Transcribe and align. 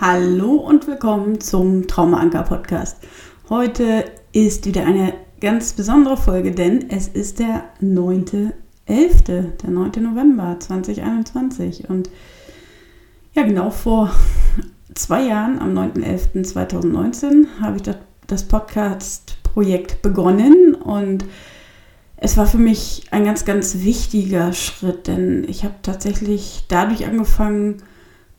Hallo 0.00 0.52
und 0.52 0.86
willkommen 0.86 1.42
zum 1.42 1.86
Traumaanker 1.86 2.44
Podcast. 2.44 2.96
Heute 3.50 4.06
ist 4.32 4.64
wieder 4.64 4.86
eine 4.86 5.12
ganz 5.42 5.74
besondere 5.74 6.16
Folge, 6.16 6.52
denn 6.52 6.88
es 6.88 7.06
ist 7.06 7.38
der 7.38 7.64
9.11., 7.82 8.52
der 9.26 9.70
9. 9.70 9.90
November 10.02 10.56
2021. 10.58 11.90
Und 11.90 12.08
ja, 13.34 13.42
genau 13.42 13.68
vor 13.68 14.10
zwei 14.94 15.24
Jahren, 15.24 15.58
am 15.58 15.76
9.11.2019, 15.76 17.60
habe 17.60 17.76
ich 17.76 17.82
das 18.26 18.44
Podcast-Projekt 18.44 20.00
begonnen 20.00 20.76
und 20.76 21.26
es 22.16 22.38
war 22.38 22.46
für 22.46 22.56
mich 22.56 23.04
ein 23.10 23.26
ganz, 23.26 23.44
ganz 23.44 23.80
wichtiger 23.80 24.54
Schritt, 24.54 25.08
denn 25.08 25.44
ich 25.46 25.64
habe 25.64 25.74
tatsächlich 25.82 26.64
dadurch 26.68 27.06
angefangen, 27.06 27.82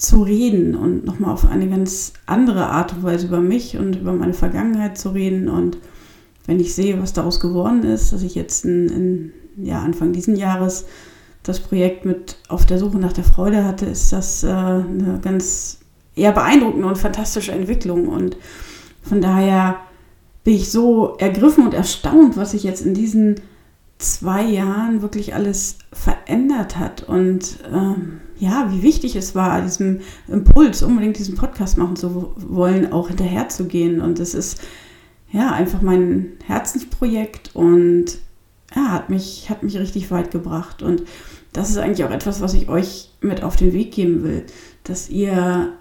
zu 0.01 0.23
reden 0.23 0.75
und 0.75 1.05
nochmal 1.05 1.31
auf 1.31 1.47
eine 1.47 1.69
ganz 1.69 2.13
andere 2.25 2.65
Art 2.65 2.91
und 2.91 3.03
Weise 3.03 3.27
über 3.27 3.39
mich 3.39 3.77
und 3.77 3.97
über 3.97 4.13
meine 4.13 4.33
Vergangenheit 4.33 4.97
zu 4.97 5.09
reden. 5.09 5.47
Und 5.47 5.77
wenn 6.47 6.59
ich 6.59 6.73
sehe, 6.73 6.99
was 6.99 7.13
daraus 7.13 7.39
geworden 7.39 7.83
ist, 7.83 8.11
dass 8.11 8.23
ich 8.23 8.33
jetzt 8.33 8.65
in, 8.65 8.89
in 8.89 9.33
ja, 9.63 9.79
Anfang 9.79 10.11
diesen 10.11 10.35
Jahres 10.35 10.87
das 11.43 11.59
Projekt 11.59 12.03
mit 12.05 12.37
Auf 12.47 12.65
der 12.65 12.79
Suche 12.79 12.97
nach 12.97 13.13
der 13.13 13.23
Freude 13.23 13.63
hatte, 13.63 13.85
ist 13.85 14.11
das 14.11 14.43
äh, 14.43 14.47
eine 14.47 15.19
ganz 15.21 15.81
eher 16.15 16.31
beeindruckende 16.31 16.87
und 16.87 16.97
fantastische 16.97 17.51
Entwicklung. 17.51 18.07
Und 18.07 18.37
von 19.03 19.21
daher 19.21 19.77
bin 20.43 20.55
ich 20.55 20.71
so 20.71 21.15
ergriffen 21.19 21.65
und 21.65 21.75
erstaunt, 21.75 22.37
was 22.37 22.51
sich 22.51 22.63
jetzt 22.63 22.83
in 22.83 22.95
diesen 22.95 23.35
zwei 24.01 24.43
Jahren 24.43 25.01
wirklich 25.01 25.33
alles 25.33 25.77
verändert 25.93 26.77
hat 26.77 27.03
und 27.03 27.59
ähm, 27.71 28.21
ja, 28.41 28.71
wie 28.71 28.81
wichtig 28.81 29.15
es 29.15 29.35
war, 29.35 29.61
diesem 29.61 29.99
Impuls, 30.27 30.81
unbedingt 30.81 31.19
diesen 31.19 31.35
Podcast 31.35 31.77
machen 31.77 31.95
zu 31.95 32.33
wollen, 32.35 32.91
auch 32.91 33.09
hinterherzugehen. 33.09 34.01
Und 34.01 34.19
es 34.19 34.33
ist 34.33 34.63
ja 35.31 35.51
einfach 35.51 35.83
mein 35.83 36.31
Herzensprojekt 36.45 37.51
und 37.53 38.17
ja, 38.75 38.89
hat 38.89 39.11
mich, 39.11 39.51
hat 39.51 39.61
mich 39.61 39.77
richtig 39.77 40.09
weit 40.09 40.31
gebracht. 40.31 40.81
Und 40.81 41.03
das 41.53 41.69
ist 41.69 41.77
eigentlich 41.77 42.03
auch 42.03 42.09
etwas, 42.09 42.41
was 42.41 42.55
ich 42.55 42.67
euch 42.67 43.11
mit 43.21 43.43
auf 43.43 43.55
den 43.55 43.73
Weg 43.73 43.91
geben 43.91 44.23
will, 44.23 44.43
dass 44.85 45.07
ihr 45.11 45.73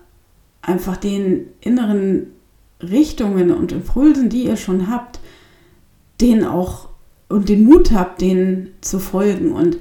einfach 0.60 0.98
den 0.98 1.46
inneren 1.62 2.26
Richtungen 2.82 3.52
und 3.52 3.72
Impulsen, 3.72 4.28
die 4.28 4.44
ihr 4.44 4.58
schon 4.58 4.90
habt, 4.90 5.18
denen 6.20 6.44
auch 6.44 6.89
und 7.30 7.48
den 7.48 7.64
Mut 7.64 7.92
habt, 7.92 8.20
denen 8.20 8.68
zu 8.80 8.98
folgen. 8.98 9.52
Und 9.52 9.78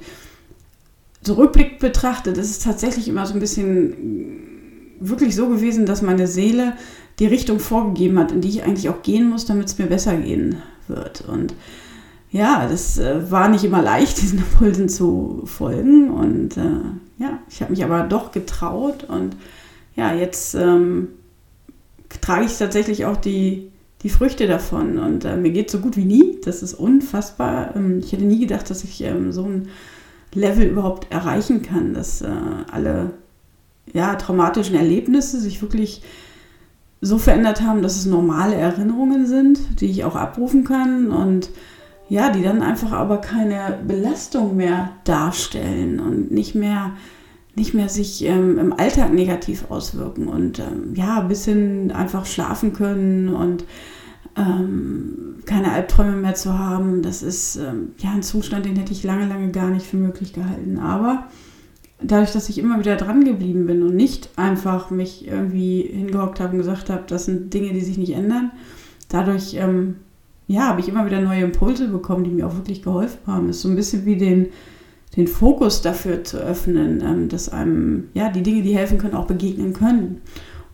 zurückblickend 1.22 1.80
betrachtet, 1.80 2.38
ist 2.38 2.50
es 2.50 2.58
tatsächlich 2.60 3.08
immer 3.08 3.26
so 3.26 3.34
ein 3.34 3.40
bisschen 3.40 4.96
wirklich 5.00 5.34
so 5.34 5.48
gewesen, 5.48 5.84
dass 5.84 6.00
meine 6.00 6.26
Seele 6.26 6.74
die 7.18 7.26
Richtung 7.26 7.58
vorgegeben 7.58 8.18
hat, 8.18 8.32
in 8.32 8.40
die 8.40 8.48
ich 8.48 8.62
eigentlich 8.62 8.88
auch 8.88 9.02
gehen 9.02 9.28
muss, 9.28 9.46
damit 9.46 9.66
es 9.66 9.78
mir 9.78 9.86
besser 9.86 10.16
gehen 10.16 10.56
wird. 10.88 11.22
Und 11.22 11.54
ja, 12.30 12.68
das 12.68 12.98
äh, 12.98 13.30
war 13.30 13.48
nicht 13.48 13.64
immer 13.64 13.82
leicht, 13.82 14.18
diesen 14.22 14.38
Impulsen 14.38 14.88
zu 14.88 15.42
folgen. 15.44 16.10
Und 16.10 16.56
äh, 16.56 16.82
ja, 17.18 17.38
ich 17.48 17.60
habe 17.60 17.72
mich 17.72 17.84
aber 17.84 18.02
doch 18.04 18.30
getraut. 18.30 19.04
Und 19.04 19.36
ja, 19.96 20.14
jetzt 20.14 20.54
ähm, 20.54 21.08
trage 22.20 22.46
ich 22.46 22.56
tatsächlich 22.56 23.06
auch 23.06 23.16
die 23.16 23.69
die 24.02 24.10
Früchte 24.10 24.46
davon. 24.46 24.98
Und 24.98 25.24
äh, 25.24 25.36
mir 25.36 25.50
geht 25.50 25.70
so 25.70 25.78
gut 25.78 25.96
wie 25.96 26.04
nie. 26.04 26.38
Das 26.44 26.62
ist 26.62 26.74
unfassbar. 26.74 27.74
Ähm, 27.76 28.00
ich 28.00 28.12
hätte 28.12 28.24
nie 28.24 28.40
gedacht, 28.40 28.70
dass 28.70 28.84
ich 28.84 29.02
ähm, 29.02 29.32
so 29.32 29.44
ein 29.44 29.68
Level 30.34 30.66
überhaupt 30.66 31.10
erreichen 31.10 31.62
kann, 31.62 31.94
dass 31.94 32.22
äh, 32.22 32.30
alle 32.70 33.12
ja, 33.92 34.14
traumatischen 34.14 34.76
Erlebnisse 34.76 35.40
sich 35.40 35.60
wirklich 35.60 36.02
so 37.00 37.18
verändert 37.18 37.62
haben, 37.62 37.82
dass 37.82 37.96
es 37.96 38.06
normale 38.06 38.54
Erinnerungen 38.54 39.26
sind, 39.26 39.80
die 39.80 39.86
ich 39.86 40.04
auch 40.04 40.16
abrufen 40.16 40.64
kann 40.64 41.10
und 41.10 41.50
ja, 42.08 42.30
die 42.30 42.42
dann 42.42 42.60
einfach 42.60 42.92
aber 42.92 43.18
keine 43.18 43.78
Belastung 43.86 44.56
mehr 44.56 44.90
darstellen 45.04 46.00
und 46.00 46.30
nicht 46.30 46.54
mehr, 46.54 46.92
nicht 47.60 47.74
mehr 47.74 47.90
sich 47.90 48.24
ähm, 48.24 48.58
im 48.58 48.72
Alltag 48.72 49.12
negativ 49.12 49.70
auswirken 49.70 50.28
und 50.28 50.58
ähm, 50.58 50.94
ja, 50.94 51.20
bis 51.20 51.44
hin 51.44 51.92
einfach 51.92 52.24
schlafen 52.24 52.72
können 52.72 53.28
und 53.28 53.64
ähm, 54.34 55.36
keine 55.44 55.72
Albträume 55.72 56.16
mehr 56.16 56.34
zu 56.34 56.58
haben, 56.58 57.02
das 57.02 57.22
ist 57.22 57.56
ähm, 57.56 57.90
ja 57.98 58.12
ein 58.12 58.22
Zustand, 58.22 58.64
den 58.64 58.76
hätte 58.76 58.92
ich 58.92 59.04
lange, 59.04 59.26
lange 59.26 59.50
gar 59.50 59.68
nicht 59.68 59.84
für 59.84 59.98
möglich 59.98 60.32
gehalten. 60.32 60.78
Aber 60.78 61.26
dadurch, 62.02 62.32
dass 62.32 62.48
ich 62.48 62.56
immer 62.56 62.78
wieder 62.78 62.96
dran 62.96 63.24
geblieben 63.24 63.66
bin 63.66 63.82
und 63.82 63.94
nicht 63.94 64.30
einfach 64.36 64.90
mich 64.90 65.28
irgendwie 65.28 65.82
hingehockt 65.82 66.40
habe 66.40 66.52
und 66.52 66.58
gesagt 66.58 66.88
habe, 66.88 67.02
das 67.06 67.26
sind 67.26 67.52
Dinge, 67.52 67.74
die 67.74 67.82
sich 67.82 67.98
nicht 67.98 68.14
ändern, 68.14 68.52
dadurch 69.10 69.54
ähm, 69.54 69.96
ja, 70.46 70.68
habe 70.68 70.80
ich 70.80 70.88
immer 70.88 71.04
wieder 71.04 71.20
neue 71.20 71.42
Impulse 71.42 71.88
bekommen, 71.88 72.24
die 72.24 72.30
mir 72.30 72.46
auch 72.46 72.56
wirklich 72.56 72.82
geholfen 72.82 73.20
haben. 73.26 73.50
Es 73.50 73.56
ist 73.56 73.62
so 73.62 73.68
ein 73.68 73.76
bisschen 73.76 74.06
wie 74.06 74.16
den, 74.16 74.48
den 75.16 75.26
Fokus 75.26 75.82
dafür 75.82 76.22
zu 76.24 76.38
öffnen, 76.38 77.02
ähm, 77.02 77.28
dass 77.28 77.48
einem 77.48 78.08
ja 78.14 78.30
die 78.30 78.42
Dinge, 78.42 78.62
die 78.62 78.76
helfen 78.76 78.98
können, 78.98 79.14
auch 79.14 79.26
begegnen 79.26 79.72
können. 79.72 80.22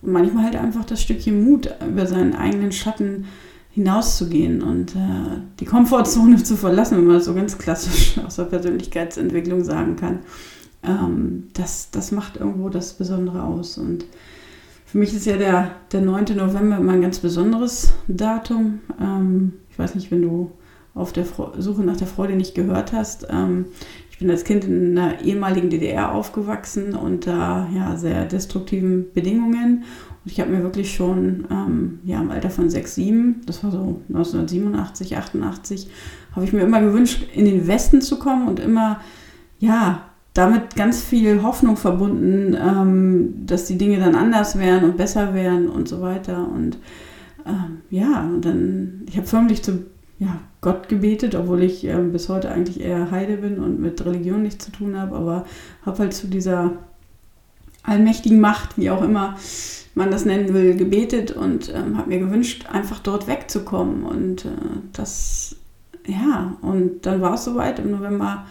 Und 0.02 0.12
manchmal 0.12 0.44
halt 0.44 0.56
einfach 0.56 0.84
das 0.84 1.02
Stückchen 1.02 1.44
Mut 1.44 1.70
über 1.86 2.06
seinen 2.06 2.34
eigenen 2.34 2.72
Schatten 2.72 3.24
hinauszugehen 3.70 4.62
und 4.62 4.94
äh, 4.94 5.40
die 5.60 5.64
Komfortzone 5.64 6.36
zu 6.42 6.56
verlassen, 6.56 6.98
wenn 6.98 7.06
man 7.06 7.16
das 7.16 7.26
so 7.26 7.34
ganz 7.34 7.58
klassisch 7.58 8.18
aus 8.26 8.36
der 8.36 8.44
Persönlichkeitsentwicklung 8.44 9.64
sagen 9.64 9.96
kann. 9.96 10.20
Ähm, 10.82 11.48
das, 11.54 11.90
das 11.90 12.12
macht 12.12 12.36
irgendwo 12.36 12.68
das 12.68 12.94
Besondere 12.94 13.42
aus. 13.42 13.78
Und 13.78 14.04
für 14.84 14.98
mich 14.98 15.14
ist 15.14 15.26
ja 15.26 15.36
der, 15.36 15.72
der 15.92 16.02
9. 16.02 16.36
November 16.36 16.76
immer 16.78 16.92
ein 16.92 17.02
ganz 17.02 17.18
besonderes 17.18 17.92
Datum. 18.06 18.80
Ähm, 19.00 19.54
ich 19.70 19.78
weiß 19.78 19.94
nicht, 19.94 20.10
wenn 20.10 20.22
du 20.22 20.52
auf 20.96 21.12
der 21.12 21.24
Suche 21.58 21.82
nach 21.82 21.96
der 21.96 22.08
Freude 22.08 22.34
nicht 22.34 22.56
gehört 22.56 22.92
hast. 22.92 23.28
Ähm, 23.30 23.66
ich 24.10 24.18
bin 24.18 24.30
als 24.30 24.44
Kind 24.44 24.64
in 24.64 24.98
einer 24.98 25.20
ehemaligen 25.20 25.70
DDR 25.70 26.12
aufgewachsen 26.12 26.96
unter 26.96 27.68
ja, 27.72 27.96
sehr 27.96 28.24
destruktiven 28.24 29.12
Bedingungen 29.12 29.84
ich 30.26 30.40
habe 30.40 30.50
mir 30.50 30.62
wirklich 30.62 30.94
schon 30.94 31.46
ähm, 31.50 32.00
ja, 32.04 32.20
im 32.20 32.30
Alter 32.30 32.50
von 32.50 32.68
6, 32.68 32.94
7, 32.96 33.40
das 33.46 33.62
war 33.62 33.70
so 33.70 34.00
1987, 34.08 35.16
88, 35.16 35.88
habe 36.32 36.44
ich 36.44 36.52
mir 36.52 36.62
immer 36.62 36.80
gewünscht, 36.80 37.26
in 37.32 37.44
den 37.44 37.66
Westen 37.66 38.02
zu 38.02 38.18
kommen 38.18 38.48
und 38.48 38.58
immer, 38.58 39.00
ja, 39.58 40.02
damit 40.34 40.74
ganz 40.74 41.00
viel 41.00 41.42
Hoffnung 41.42 41.76
verbunden, 41.76 42.54
ähm, 42.60 43.46
dass 43.46 43.66
die 43.66 43.78
Dinge 43.78 43.98
dann 43.98 44.14
anders 44.14 44.58
wären 44.58 44.84
und 44.84 44.96
besser 44.96 45.32
wären 45.32 45.68
und 45.68 45.88
so 45.88 46.02
weiter. 46.02 46.46
Und 46.46 46.76
ähm, 47.46 47.78
ja, 47.88 48.24
und 48.24 48.44
dann, 48.44 49.06
ich 49.08 49.16
habe 49.16 49.26
förmlich 49.26 49.62
zu 49.62 49.86
ja, 50.18 50.40
Gott 50.60 50.88
gebetet, 50.88 51.34
obwohl 51.34 51.62
ich 51.62 51.84
äh, 51.84 51.96
bis 51.96 52.28
heute 52.28 52.50
eigentlich 52.50 52.80
eher 52.80 53.10
Heide 53.10 53.36
bin 53.36 53.58
und 53.58 53.80
mit 53.80 54.04
Religion 54.04 54.42
nichts 54.42 54.64
zu 54.64 54.72
tun 54.72 54.98
habe, 54.98 55.16
aber 55.16 55.44
habe 55.84 55.98
halt 55.98 56.14
zu 56.14 56.26
dieser 56.26 56.72
allmächtigen 57.82 58.40
Macht, 58.40 58.78
wie 58.78 58.90
auch 58.90 59.02
immer, 59.02 59.36
man 59.94 60.10
das 60.10 60.24
nennen 60.24 60.52
will, 60.52 60.76
gebetet 60.76 61.32
und 61.32 61.72
ähm, 61.74 61.96
habe 61.96 62.08
mir 62.08 62.18
gewünscht, 62.18 62.66
einfach 62.70 62.98
dort 62.98 63.26
wegzukommen. 63.28 64.04
Und 64.04 64.44
äh, 64.44 64.48
das, 64.92 65.56
ja, 66.06 66.56
und 66.62 67.06
dann 67.06 67.20
war 67.20 67.34
es 67.34 67.44
soweit. 67.44 67.78
Im 67.78 67.92
November 67.92 68.46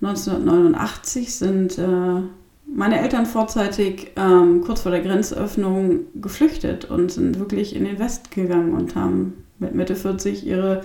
1989 0.00 1.34
sind 1.34 1.78
äh, 1.78 2.22
meine 2.66 3.00
Eltern 3.00 3.26
vorzeitig 3.26 4.12
ähm, 4.16 4.62
kurz 4.64 4.80
vor 4.80 4.92
der 4.92 5.02
Grenzöffnung 5.02 6.00
geflüchtet 6.14 6.86
und 6.86 7.12
sind 7.12 7.38
wirklich 7.38 7.76
in 7.76 7.84
den 7.84 7.98
West 7.98 8.30
gegangen 8.30 8.72
und 8.72 8.96
haben 8.96 9.34
mit 9.62 9.74
Mitte 9.74 9.96
40 9.96 10.46
ihre, 10.46 10.82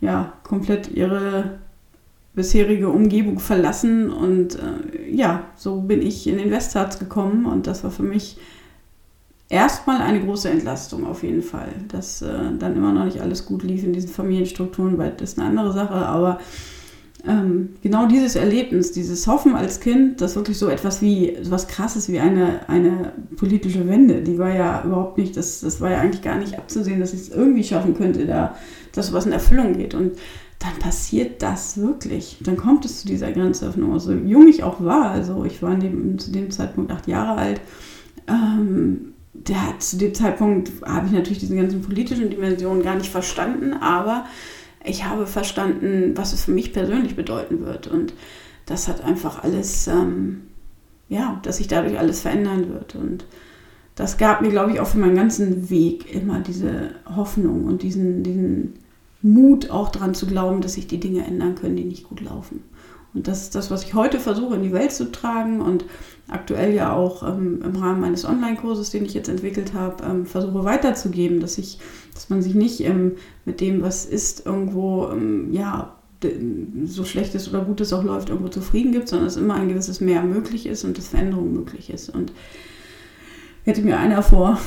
ja, 0.00 0.32
komplett 0.42 0.90
ihre 0.90 1.58
bisherige 2.34 2.88
Umgebung 2.88 3.38
verlassen 3.38 4.10
und 4.10 4.54
äh, 4.54 5.10
ja, 5.10 5.44
so 5.54 5.82
bin 5.82 6.00
ich 6.00 6.26
in 6.26 6.38
den 6.38 6.50
Westharz 6.50 6.98
gekommen 6.98 7.44
und 7.44 7.66
das 7.66 7.84
war 7.84 7.90
für 7.90 8.02
mich 8.02 8.38
erstmal 9.50 10.00
eine 10.00 10.24
große 10.24 10.48
Entlastung 10.48 11.06
auf 11.06 11.22
jeden 11.22 11.42
Fall. 11.42 11.68
Dass 11.88 12.22
äh, 12.22 12.32
dann 12.58 12.74
immer 12.74 12.92
noch 12.92 13.04
nicht 13.04 13.20
alles 13.20 13.44
gut 13.44 13.62
lief 13.62 13.84
in 13.84 13.92
diesen 13.92 14.08
Familienstrukturen, 14.08 14.96
weil 14.96 15.10
das 15.10 15.32
ist 15.32 15.38
eine 15.38 15.48
andere 15.48 15.72
Sache, 15.72 15.94
aber 15.94 16.40
ähm, 17.26 17.70
genau 17.82 18.06
dieses 18.06 18.34
Erlebnis, 18.34 18.92
dieses 18.92 19.26
Hoffen 19.26 19.54
als 19.54 19.80
Kind, 19.80 20.20
das 20.20 20.34
wirklich 20.34 20.58
so 20.58 20.68
etwas 20.68 21.00
wie, 21.02 21.36
so 21.40 21.50
was 21.52 21.68
krasses 21.68 22.08
wie 22.08 22.18
eine, 22.18 22.68
eine 22.68 23.12
politische 23.36 23.88
Wende, 23.88 24.22
die 24.22 24.38
war 24.38 24.52
ja 24.52 24.82
überhaupt 24.84 25.18
nicht, 25.18 25.36
das, 25.36 25.60
das 25.60 25.80
war 25.80 25.92
ja 25.92 26.00
eigentlich 26.00 26.22
gar 26.22 26.38
nicht 26.38 26.58
abzusehen, 26.58 27.00
dass 27.00 27.12
ich 27.12 27.20
es 27.20 27.28
irgendwie 27.28 27.62
schaffen 27.62 27.94
könnte, 27.94 28.26
da, 28.26 28.56
dass 28.92 29.08
sowas 29.08 29.26
in 29.26 29.32
Erfüllung 29.32 29.74
geht. 29.74 29.94
Und 29.94 30.12
dann 30.58 30.78
passiert 30.78 31.42
das 31.42 31.76
wirklich. 31.76 32.38
Dann 32.40 32.56
kommt 32.56 32.84
es 32.84 33.00
zu 33.00 33.06
dieser 33.06 33.32
Grenzöffnung. 33.32 33.98
So 33.98 34.12
jung 34.12 34.48
ich 34.48 34.62
auch 34.62 34.82
war, 34.82 35.10
also 35.10 35.44
ich 35.44 35.62
war 35.62 35.74
dem, 35.76 36.18
zu 36.18 36.32
dem 36.32 36.50
Zeitpunkt 36.50 36.90
acht 36.90 37.06
Jahre 37.06 37.38
alt, 37.38 37.60
ähm, 38.28 39.12
der, 39.34 39.78
zu 39.78 39.96
dem 39.96 40.14
Zeitpunkt 40.14 40.70
habe 40.84 41.06
ich 41.06 41.12
natürlich 41.12 41.38
diese 41.38 41.56
ganzen 41.56 41.82
politischen 41.82 42.30
Dimensionen 42.30 42.82
gar 42.82 42.96
nicht 42.96 43.10
verstanden, 43.10 43.72
aber 43.72 44.24
ich 44.84 45.04
habe 45.04 45.26
verstanden, 45.26 46.12
was 46.16 46.32
es 46.32 46.44
für 46.44 46.52
mich 46.52 46.72
persönlich 46.72 47.16
bedeuten 47.16 47.64
wird. 47.64 47.86
Und 47.86 48.14
das 48.66 48.88
hat 48.88 49.02
einfach 49.02 49.42
alles, 49.42 49.86
ähm, 49.86 50.42
ja, 51.08 51.40
dass 51.42 51.58
sich 51.58 51.68
dadurch 51.68 51.98
alles 51.98 52.20
verändern 52.20 52.68
wird. 52.72 52.94
Und 52.94 53.24
das 53.94 54.16
gab 54.16 54.40
mir, 54.40 54.50
glaube 54.50 54.72
ich, 54.72 54.80
auch 54.80 54.88
für 54.88 54.98
meinen 54.98 55.16
ganzen 55.16 55.70
Weg 55.70 56.12
immer 56.14 56.40
diese 56.40 56.90
Hoffnung 57.14 57.66
und 57.66 57.82
diesen, 57.82 58.22
diesen 58.22 58.74
Mut 59.20 59.70
auch 59.70 59.90
daran 59.90 60.14
zu 60.14 60.26
glauben, 60.26 60.60
dass 60.60 60.74
sich 60.74 60.86
die 60.86 61.00
Dinge 61.00 61.24
ändern 61.24 61.54
können, 61.54 61.76
die 61.76 61.84
nicht 61.84 62.08
gut 62.08 62.20
laufen. 62.20 62.62
Und 63.14 63.28
das 63.28 63.42
ist 63.42 63.54
das, 63.54 63.70
was 63.70 63.84
ich 63.84 63.94
heute 63.94 64.18
versuche 64.18 64.54
in 64.54 64.62
die 64.62 64.72
Welt 64.72 64.92
zu 64.92 65.12
tragen 65.12 65.60
und 65.60 65.84
aktuell 66.28 66.72
ja 66.72 66.94
auch 66.94 67.22
ähm, 67.22 67.60
im 67.62 67.76
Rahmen 67.76 68.00
meines 68.00 68.24
Online-Kurses, 68.24 68.90
den 68.90 69.04
ich 69.04 69.12
jetzt 69.12 69.28
entwickelt 69.28 69.74
habe, 69.74 70.02
ähm, 70.04 70.26
versuche 70.26 70.64
weiterzugeben, 70.64 71.40
dass 71.40 71.58
ich, 71.58 71.78
dass 72.14 72.30
man 72.30 72.40
sich 72.40 72.54
nicht 72.54 72.80
ähm, 72.80 73.16
mit 73.44 73.60
dem, 73.60 73.82
was 73.82 74.06
ist, 74.06 74.46
irgendwo 74.46 75.08
ähm, 75.10 75.52
ja 75.52 75.96
so 76.84 77.04
schlechtes 77.04 77.48
oder 77.48 77.64
gutes 77.64 77.92
auch 77.92 78.04
läuft, 78.04 78.28
irgendwo 78.28 78.48
zufrieden 78.48 78.92
gibt, 78.92 79.08
sondern 79.08 79.26
dass 79.26 79.36
immer 79.36 79.54
ein 79.54 79.68
gewisses 79.68 80.00
Mehr 80.00 80.22
möglich 80.22 80.66
ist 80.66 80.84
und 80.84 80.96
dass 80.96 81.08
Veränderung 81.08 81.52
möglich 81.52 81.90
ist. 81.90 82.10
Und 82.10 82.32
hätte 83.64 83.82
mir 83.82 83.98
einer 83.98 84.22
vor 84.22 84.58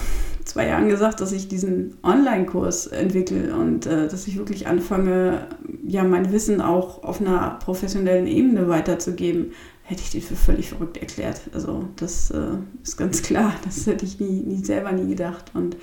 zwei 0.46 0.68
Jahren 0.68 0.88
gesagt, 0.88 1.20
dass 1.20 1.32
ich 1.32 1.48
diesen 1.48 1.98
Online-Kurs 2.04 2.88
entwickle 2.88 3.56
und 3.56 3.86
äh, 3.86 4.08
dass 4.08 4.28
ich 4.28 4.38
wirklich 4.38 4.68
anfange, 4.68 5.48
ja, 5.86 6.04
mein 6.04 6.32
Wissen 6.32 6.62
auch 6.62 7.04
auf 7.04 7.20
einer 7.20 7.60
professionellen 7.64 8.28
Ebene 8.28 8.70
weiterzugeben, 8.70 9.52
hätte 9.84 10.02
ich 10.02 10.12
den 10.12 10.22
für 10.22 10.36
völlig 10.36 10.70
verrückt 10.70 10.98
erklärt. 10.98 11.42
Also 11.54 11.90
das 11.96 12.32
äh, 12.32 12.58
ist 12.84 12.98
ganz 12.98 13.22
klar, 13.22 13.54
das 13.66 13.86
hätte 13.88 14.06
ich 14.06 14.20
nie, 14.20 14.42
nie 14.42 14.64
selber 14.64 14.92
nie 14.92 15.10
gedacht. 15.10 15.52
Und 15.54 15.76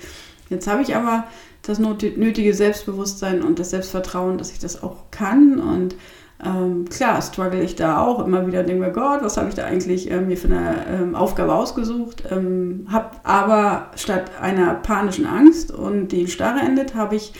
jetzt 0.49 0.67
habe 0.67 0.81
ich 0.81 0.95
aber 0.95 1.25
das 1.61 1.79
nötige 1.79 2.53
Selbstbewusstsein 2.53 3.41
und 3.41 3.59
das 3.59 3.69
Selbstvertrauen, 3.69 4.37
dass 4.37 4.51
ich 4.51 4.59
das 4.59 4.83
auch 4.83 5.11
kann 5.11 5.59
und 5.59 5.95
ähm, 6.45 6.85
klar, 6.89 7.21
struggle 7.21 7.61
ich 7.61 7.75
da 7.75 8.01
auch 8.01 8.25
immer 8.25 8.45
wieder 8.45 8.63
denke 8.63 8.81
mir, 8.85 8.91
Gott, 8.91 9.21
was 9.21 9.37
habe 9.37 9.49
ich 9.49 9.55
da 9.55 9.65
eigentlich 9.65 10.11
äh, 10.11 10.19
mir 10.19 10.37
für 10.37 10.47
eine 10.47 10.85
ähm, 10.87 11.15
Aufgabe 11.15 11.53
ausgesucht? 11.53 12.23
Ähm, 12.29 12.87
habe 12.91 13.11
aber 13.23 13.87
statt 13.95 14.31
einer 14.41 14.73
panischen 14.75 15.25
Angst 15.25 15.71
und 15.71 16.09
die 16.09 16.27
Starre 16.27 16.59
endet, 16.59 16.95
habe 16.95 17.15
ich 17.15 17.33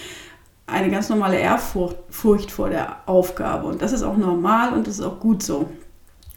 eine 0.67 0.89
ganz 0.89 1.09
normale 1.09 1.38
Ehrfurcht 1.38 1.97
Furcht 2.09 2.51
vor 2.51 2.69
der 2.69 2.97
Aufgabe. 3.05 3.67
Und 3.67 3.81
das 3.81 3.91
ist 3.91 4.03
auch 4.03 4.17
normal 4.17 4.73
und 4.73 4.88
das 4.88 5.00
ist 5.00 5.05
auch 5.05 5.19
gut 5.19 5.44
so. 5.44 5.69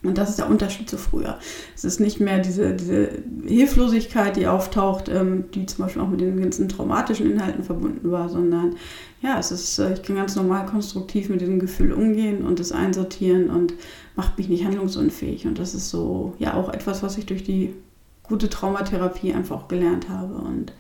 Und 0.07 0.19
das 0.19 0.31
ist 0.31 0.39
der 0.39 0.49
Unterschied 0.49 0.89
zu 0.89 0.99
früher. 0.99 1.39
Es 1.75 1.85
ist 1.85 2.01
nicht 2.01 2.21
mehr 2.21 2.39
diese, 2.39 2.75
diese 2.75 3.11
Hilflosigkeit, 3.45 4.37
die 4.37 4.47
auftaucht, 4.47 5.09
ähm, 5.09 5.45
die 5.55 5.67
zum 5.67 5.85
Beispiel 5.85 6.03
auch 6.03 6.09
mit 6.09 6.21
den 6.21 6.41
ganzen 6.41 6.69
traumatischen 6.69 7.31
Inhalten 7.31 7.65
verbunden 7.65 8.11
war, 8.11 8.29
sondern 8.29 8.77
ja, 9.23 9.39
es 9.39 9.51
ist, 9.51 9.79
äh, 9.79 9.95
ich 9.95 10.03
kann 10.03 10.17
ganz 10.17 10.37
normal 10.37 10.67
konstruktiv 10.67 11.29
mit 11.29 11.41
diesem 11.41 11.59
Gefühl 11.59 11.93
umgehen 11.93 12.45
und 12.45 12.61
es 12.61 12.73
einsortieren 12.73 13.51
und 13.51 13.75
macht 14.15 14.39
mich 14.39 14.49
nicht 14.49 14.65
handlungsunfähig. 14.65 15.47
Und 15.47 15.59
das 15.59 15.75
ist 15.75 15.91
so, 15.91 16.35
ja, 16.39 16.55
auch 16.55 16.73
etwas, 16.73 17.03
was 17.03 17.19
ich 17.19 17.27
durch 17.27 17.45
die 17.45 17.75
gute 18.23 18.49
Traumatherapie 18.49 19.33
einfach 19.33 19.57
auch 19.57 19.69
gelernt 19.69 20.09
habe. 20.09 20.35
Und 20.35 20.73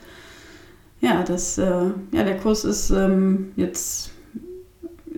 ja, 1.01 1.23
das, 1.23 1.59
äh, 1.59 1.91
ja, 2.13 2.25
der 2.25 2.39
Kurs 2.39 2.65
ist 2.65 2.91
ähm, 2.91 3.53
jetzt 3.57 4.11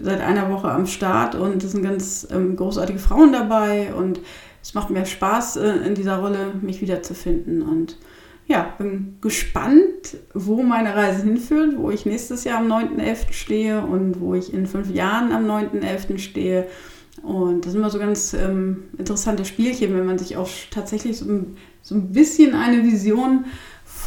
seit 0.00 0.20
einer 0.20 0.50
Woche 0.50 0.70
am 0.70 0.86
Start 0.86 1.34
und 1.34 1.62
es 1.62 1.72
sind 1.72 1.82
ganz 1.82 2.26
ähm, 2.30 2.56
großartige 2.56 2.98
Frauen 2.98 3.32
dabei 3.32 3.94
und 3.94 4.20
es 4.62 4.74
macht 4.74 4.90
mir 4.90 5.06
Spaß, 5.06 5.56
äh, 5.56 5.68
in 5.86 5.94
dieser 5.94 6.18
Rolle 6.18 6.52
mich 6.60 6.80
wiederzufinden. 6.80 7.62
Und 7.62 7.96
ja, 8.46 8.74
bin 8.78 9.18
gespannt, 9.20 10.16
wo 10.34 10.62
meine 10.62 10.94
Reise 10.94 11.22
hinführt, 11.24 11.76
wo 11.76 11.90
ich 11.90 12.06
nächstes 12.06 12.44
Jahr 12.44 12.58
am 12.58 12.72
9.11. 12.72 13.32
stehe 13.32 13.80
und 13.82 14.20
wo 14.20 14.34
ich 14.34 14.52
in 14.52 14.66
fünf 14.66 14.90
Jahren 14.90 15.32
am 15.32 15.46
9.11. 15.46 16.18
stehe. 16.18 16.66
Und 17.22 17.64
das 17.64 17.72
sind 17.72 17.80
immer 17.80 17.90
so 17.90 17.98
ganz 17.98 18.32
ähm, 18.32 18.84
interessante 18.96 19.44
Spielchen, 19.44 19.94
wenn 19.94 20.06
man 20.06 20.18
sich 20.18 20.36
auch 20.36 20.48
tatsächlich 20.70 21.18
so, 21.18 21.26
so 21.82 21.94
ein 21.94 22.12
bisschen 22.12 22.54
eine 22.54 22.84
Vision 22.84 23.46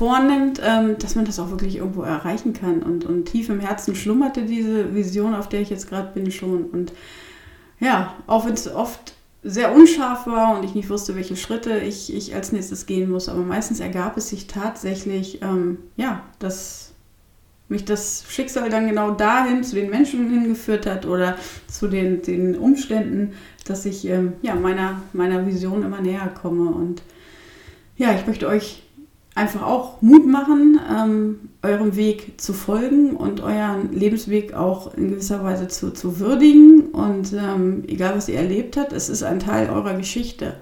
vornimmt, 0.01 0.59
ähm, 0.65 0.97
dass 0.97 1.13
man 1.13 1.25
das 1.25 1.37
auch 1.37 1.51
wirklich 1.51 1.75
irgendwo 1.75 2.01
erreichen 2.01 2.53
kann. 2.53 2.81
Und, 2.81 3.05
und 3.05 3.25
tief 3.25 3.49
im 3.49 3.59
Herzen 3.59 3.93
schlummerte 3.93 4.41
diese 4.41 4.95
Vision, 4.95 5.35
auf 5.35 5.47
der 5.47 5.61
ich 5.61 5.69
jetzt 5.69 5.87
gerade 5.87 6.11
bin, 6.11 6.31
schon. 6.31 6.63
Und 6.63 6.91
ja, 7.79 8.15
auch 8.25 8.47
wenn 8.47 8.55
es 8.55 8.67
oft 8.67 9.13
sehr 9.43 9.75
unscharf 9.75 10.25
war 10.25 10.57
und 10.57 10.65
ich 10.65 10.73
nicht 10.73 10.89
wusste, 10.89 11.15
welche 11.15 11.35
Schritte 11.35 11.77
ich, 11.77 12.11
ich 12.15 12.33
als 12.33 12.51
nächstes 12.51 12.87
gehen 12.87 13.11
muss, 13.11 13.29
aber 13.29 13.43
meistens 13.43 13.79
ergab 13.79 14.17
es 14.17 14.29
sich 14.29 14.47
tatsächlich, 14.47 15.43
ähm, 15.43 15.77
ja, 15.97 16.23
dass 16.39 16.93
mich 17.69 17.85
das 17.85 18.25
Schicksal 18.27 18.71
dann 18.71 18.87
genau 18.87 19.11
dahin 19.11 19.63
zu 19.63 19.75
den 19.75 19.91
Menschen 19.91 20.31
hingeführt 20.31 20.87
hat 20.87 21.05
oder 21.05 21.37
zu 21.67 21.87
den, 21.87 22.23
den 22.23 22.57
Umständen, 22.57 23.33
dass 23.65 23.85
ich 23.85 24.07
ähm, 24.07 24.33
ja, 24.41 24.55
meiner, 24.55 25.03
meiner 25.13 25.45
Vision 25.45 25.83
immer 25.83 26.01
näher 26.01 26.31
komme. 26.41 26.71
Und 26.71 27.03
ja, 27.97 28.15
ich 28.15 28.25
möchte 28.25 28.47
euch 28.47 28.81
einfach 29.33 29.63
auch 29.63 30.01
Mut 30.01 30.25
machen, 30.27 30.79
ähm, 30.93 31.39
eurem 31.61 31.95
Weg 31.95 32.41
zu 32.41 32.53
folgen 32.53 33.15
und 33.15 33.41
euren 33.41 33.93
Lebensweg 33.93 34.53
auch 34.53 34.93
in 34.93 35.09
gewisser 35.09 35.43
Weise 35.43 35.67
zu, 35.67 35.91
zu 35.91 36.19
würdigen. 36.19 36.87
Und 36.91 37.33
ähm, 37.33 37.83
egal, 37.87 38.15
was 38.15 38.27
ihr 38.27 38.37
erlebt 38.37 38.77
habt, 38.77 38.93
es 38.93 39.09
ist 39.09 39.23
ein 39.23 39.39
Teil 39.39 39.69
eurer 39.69 39.93
Geschichte 39.93 40.55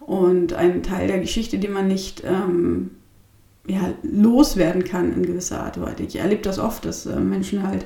und 0.00 0.52
ein 0.54 0.82
Teil 0.82 1.06
der 1.06 1.20
Geschichte, 1.20 1.58
den 1.58 1.72
man 1.72 1.86
nicht 1.86 2.24
ähm, 2.24 2.90
ja, 3.66 3.92
loswerden 4.02 4.82
kann 4.82 5.12
in 5.12 5.24
gewisser 5.24 5.62
Art 5.62 5.76
und 5.76 5.84
Weise. 5.84 6.02
Ich 6.02 6.16
erlebe 6.16 6.42
das 6.42 6.58
oft, 6.58 6.84
dass 6.84 7.06
äh, 7.06 7.20
Menschen 7.20 7.62
halt 7.62 7.84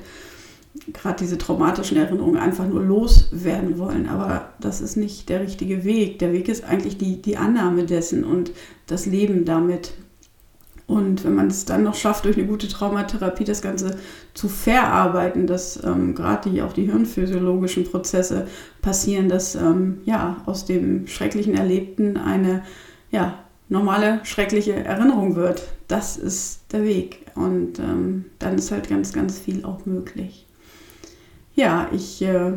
gerade 0.95 1.17
diese 1.19 1.37
traumatischen 1.37 1.99
Erinnerungen 1.99 2.39
einfach 2.39 2.67
nur 2.67 2.83
loswerden 2.83 3.79
wollen. 3.79 4.09
Aber 4.09 4.53
das 4.61 4.81
ist 4.81 4.97
nicht 4.97 5.29
der 5.29 5.41
richtige 5.41 5.85
Weg. 5.85 6.21
Der 6.21 6.33
Weg 6.33 6.49
ist 6.49 6.65
eigentlich 6.65 6.97
die, 6.97 7.21
die 7.21 7.37
Annahme 7.37 7.85
dessen 7.85 8.25
und 8.25 8.53
das 8.87 9.05
Leben 9.05 9.45
damit. 9.45 9.93
Und 10.93 11.25
wenn 11.25 11.35
man 11.35 11.47
es 11.47 11.65
dann 11.65 11.85
noch 11.85 11.95
schafft, 11.95 12.27
durch 12.27 12.37
eine 12.37 12.47
gute 12.47 12.69
Traumatherapie 12.69 13.45
das 13.45 13.63
Ganze 13.63 13.97
zu 14.35 14.51
verarbeiten, 14.51 15.47
dass 15.47 15.83
ähm, 15.83 16.15
gerade 16.15 16.51
die, 16.51 16.61
auch 16.61 16.75
die 16.75 16.85
hirnphysiologischen 16.85 17.85
Prozesse 17.85 18.47
passieren, 18.83 19.31
dass 19.31 19.55
ähm, 19.55 20.03
ja, 20.05 20.43
aus 20.45 20.67
dem 20.67 21.07
schrecklichen 21.07 21.55
Erlebten 21.55 22.19
eine 22.19 22.63
ja, 23.11 23.39
normale, 23.71 24.21
schreckliche 24.25 24.75
Erinnerung 24.85 25.35
wird. 25.35 25.63
Das 25.89 26.19
ist 26.19 26.61
der 26.73 26.85
Weg. 26.85 27.25
Und 27.37 27.79
ähm, 27.79 28.27
dann 28.39 28.57
ist 28.57 28.71
halt 28.71 28.91
ganz, 28.91 29.15
ganz 29.15 29.39
viel 29.39 29.65
auch 29.65 29.87
möglich. 29.87 30.47
Ja, 31.55 31.89
ich 31.91 32.21
äh, 32.21 32.53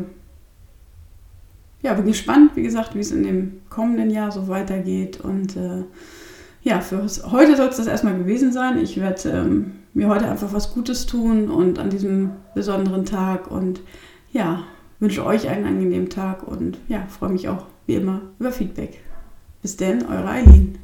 ja, 1.80 1.94
bin 1.94 2.04
gespannt, 2.04 2.50
wie 2.54 2.62
gesagt, 2.62 2.94
wie 2.94 3.00
es 3.00 3.12
in 3.12 3.22
dem 3.22 3.62
kommenden 3.70 4.10
Jahr 4.10 4.30
so 4.30 4.46
weitergeht. 4.48 5.22
Und 5.22 5.56
äh, 5.56 5.84
ja, 6.66 6.80
für 6.80 6.98
heute 7.30 7.56
soll 7.56 7.68
es 7.68 7.76
das 7.76 7.86
erstmal 7.86 8.18
gewesen 8.18 8.52
sein. 8.52 8.76
Ich 8.78 9.00
werde 9.00 9.30
ähm, 9.30 9.72
mir 9.94 10.08
heute 10.08 10.28
einfach 10.28 10.52
was 10.52 10.74
Gutes 10.74 11.06
tun 11.06 11.48
und 11.48 11.78
an 11.78 11.90
diesem 11.90 12.32
besonderen 12.56 13.04
Tag 13.04 13.48
und 13.48 13.82
ja, 14.32 14.64
wünsche 14.98 15.24
euch 15.24 15.48
einen 15.48 15.64
angenehmen 15.64 16.10
Tag 16.10 16.42
und 16.42 16.78
ja, 16.88 17.06
freue 17.06 17.30
mich 17.30 17.48
auch 17.48 17.66
wie 17.86 17.94
immer 17.94 18.22
über 18.40 18.50
Feedback. 18.50 18.98
Bis 19.62 19.76
denn, 19.76 20.06
eure 20.06 20.28
Eileen. 20.28 20.78